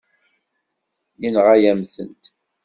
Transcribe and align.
Yenɣa-yam-tent. 1.21 2.23